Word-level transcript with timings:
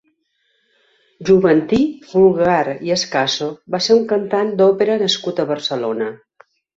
Juventí 1.27 1.81
Folgar 2.13 2.63
i 2.87 2.93
Ascaso 2.95 3.49
va 3.75 3.81
ser 3.89 3.97
un 3.99 4.07
cantant 4.15 4.49
d'òpera 4.63 4.97
nascut 5.03 5.43
a 5.45 5.47
Barcelona. 5.53 6.09